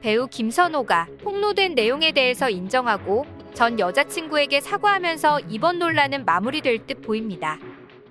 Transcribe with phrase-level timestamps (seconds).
[0.00, 3.24] 배우 김선호가 폭로된 내용에 대해서 인정하고
[3.54, 7.58] 전 여자친구에게 사과하면서 이번 논란은 마무리될 듯 보입니다.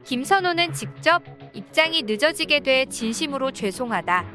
[0.05, 1.23] 김선호는 직접
[1.53, 4.25] 입장이 늦어지게 돼 진심으로 죄송하다.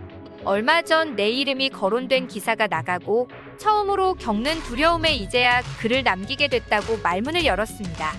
[0.44, 3.28] 얼마 전 내 이름이 거론된 기사가 나가고
[3.58, 8.12] 처음으로 겪는 두려움에 이제야 글을 남기게 됐다고 말문을 열었습니다.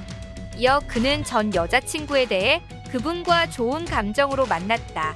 [0.57, 2.61] 이어 그는 전 여자친구에 대해
[2.91, 5.15] 그분과 좋은 감정으로 만났다.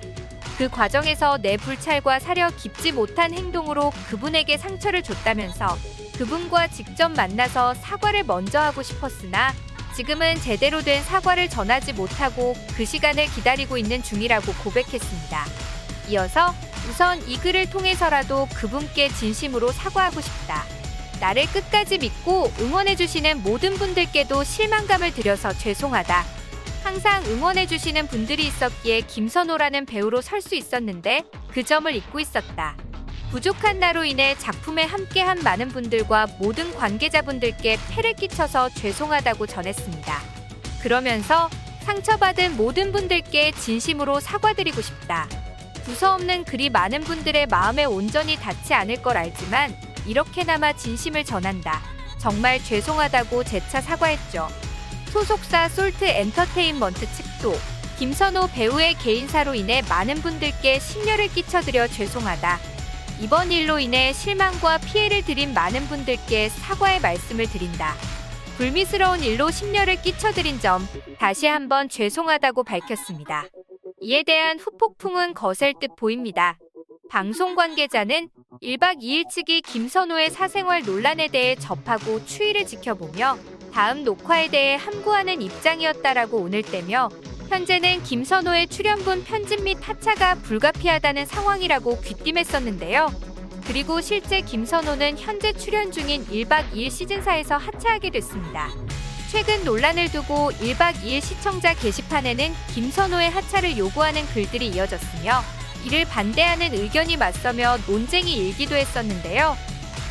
[0.58, 5.78] 그 과정에서 내 불찰과 사려 깊지 못한 행동으로 그분에게 상처를 줬다면서
[6.18, 9.54] 그분과 직접 만나서 사과를 먼저 하고 싶었으나
[9.96, 15.46] 지금은 제대로 된 사과를 전하지 못하고 그 시간을 기다리고 있는 중이라고 고백했습니다.
[16.10, 16.54] 이어서
[16.90, 20.64] 우선 이 글을 통해서라도 그분께 진심으로 사과하고 싶다.
[21.20, 26.41] 나를 끝까지 믿고 응원해주시는 모든 분들께도 실망감을 드려서 죄송하다.
[26.84, 32.76] 항상 응원해주시는 분들이 있었기에 김선호라는 배우로 설 수 있었는데 그 점을 잊고 있었다.
[33.30, 40.20] 부족한 나로 인해 작품에 함께한 많은 분들과 모든 관계자분들께 폐를 끼쳐서 죄송하다고 전했습니다.
[40.82, 41.50] 그러면서
[41.84, 45.30] 상처받은 모든 분들께 진심으로 사과드리고 싶다.
[45.86, 51.82] 두서없는 글이 많은 분들의 마음에 온전히 닿지 않을 걸 알지만 이렇게나마 진심을 전한다.
[52.20, 54.48] 정말 죄송하다고 재차 사과했죠.
[55.12, 57.54] 소속사 솔트 엔터테인먼트 측도
[58.00, 62.60] 김선호 배우의 개인사로 인해 많은 분들께 심려를 끼쳐드려 죄송하다.
[63.20, 67.94] 이번 일로 인해 실망과 피해를 드린 많은 분들께 사과의 말씀을 드린다.
[68.56, 70.88] 불미스러운 일로 심려를 끼쳐드린 점
[71.20, 73.48] 다시 한번 죄송하다고 밝혔습니다.
[74.00, 76.58] 이에 대한 후폭풍은 거셀 듯 보입니다.
[77.10, 78.30] 방송 관계자는
[78.64, 83.38] 1박 2일 측이 김선호의 사생활 논란에 대해 접하고 추이를 지켜보며
[83.74, 87.10] 다음 녹화에 대해 함구하는 입장이었다라고 오늘 때며
[87.50, 93.12] 현재는 김선호의 출연분 편집 및 하차가 불가피하다는 상황이라고 귀띔했었는데요.
[93.66, 98.70] 그리고 실제 김선호는 현재 출연 중인 1박 2일 시즌4에서 하차하게 됐습니다.
[99.32, 105.42] 최근 논란을 두고 1박 2일 시청자 게시판에는 김선호의 하차를 요구하는 글들이 이어졌으며
[105.86, 109.56] 이를 반대하는 의견이 맞서며 논쟁이 일기도 했었는데요.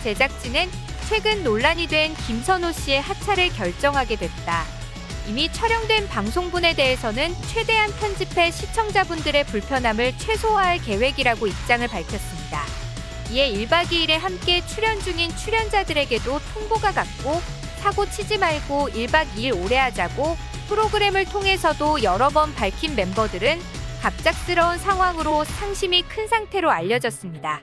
[0.04, 4.62] 제작진은 최근 논란이 된 김선호 씨의 하차를 결정하게 됐다.
[5.26, 12.62] 이미 촬영된 방송분에 대해서는 최대한 편집해 시청자분들의 불편함을 최소화할 계획이라고 입장을 밝혔습니다.
[13.32, 17.40] 이에 1박 2일에 함께 출연 중인 출연자들에게도 통보가 갔고
[17.80, 20.36] 사고 치지 말고 1박 2일 오래 하자고
[20.68, 23.60] 프로그램을 통해서도 여러 번 밝힌 멤버들은
[24.00, 27.62] 갑작스러운 상황으로 상심이 큰 상태로 알려졌습니다.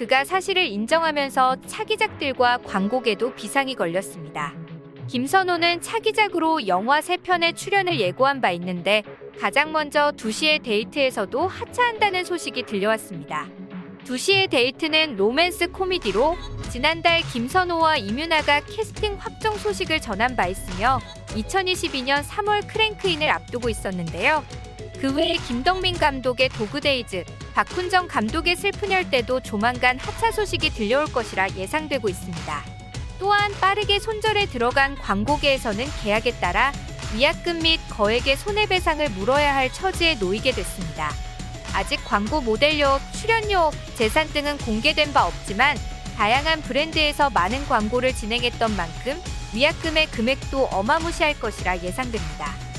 [0.00, 4.54] 그가 사실을 인정하면서 차기작들과 광고계도 비상이 걸렸습니다.
[5.08, 9.02] 김선호는 차기작으로 영화 3편의 출연을 예고한 바 있는데
[9.38, 13.46] 가장 먼저 2시의 데이트에서도 하차한다는 소식이 들려왔습니다.
[14.04, 16.34] 2시의 데이트는 로맨스 코미디로
[16.70, 20.98] 지난달 김선호와 임윤아가 캐스팅 확정 소식을 전한 바 있으며
[21.34, 24.46] 2022년 3월 크랭크인을 앞두고 있었는데요.
[24.98, 27.24] 그 외에 김덕민 감독의 도그데이즈,
[27.60, 32.64] 박훈정 감독의 슬픈 열대도 조만간 하차 소식이 들려올 것이라 예상되고 있습니다.
[33.18, 36.72] 또한 빠르게 손절에 들어간 광고계에서는 계약에 따라
[37.14, 41.10] 위약금 및 거액의 손해배상을 물어야 할 처지에 놓이게 됐습니다.
[41.74, 45.76] 아직 광고 모델료, 출연료, 재산 등은 공개된 바 없지만
[46.16, 49.20] 다양한 브랜드에서 많은 광고를 진행했던 만큼
[49.52, 52.69] 위약금의 금액도 어마무시할 것이라 예상됩니다.